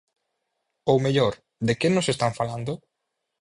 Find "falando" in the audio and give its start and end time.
2.39-2.71